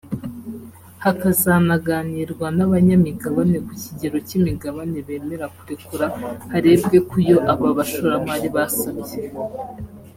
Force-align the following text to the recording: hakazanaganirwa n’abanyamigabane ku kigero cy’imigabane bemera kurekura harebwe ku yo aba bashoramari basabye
hakazanaganirwa 1.03 2.47
n’abanyamigabane 2.57 3.57
ku 3.65 3.71
kigero 3.81 4.17
cy’imigabane 4.27 4.99
bemera 5.07 5.45
kurekura 5.55 6.05
harebwe 6.51 6.97
ku 7.09 7.17
yo 7.29 7.37
aba 7.51 7.67
bashoramari 7.77 8.47
basabye 8.55 9.17